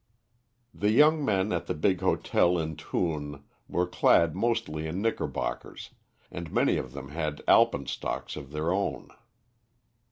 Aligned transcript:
The 0.73 0.89
young 0.89 1.23
men 1.23 1.53
at 1.53 1.67
the 1.67 1.75
big 1.75 1.99
hotel 1.99 2.57
in 2.57 2.75
Thun 2.75 3.43
were 3.69 3.85
clad 3.85 4.35
mostly 4.35 4.87
in 4.87 4.99
knickerbockers, 4.99 5.91
and 6.31 6.51
many 6.51 6.77
of 6.77 6.93
them 6.93 7.09
had 7.09 7.43
alpenstocks 7.47 8.35
of 8.35 8.51
their 8.51 8.73
own. 8.73 9.09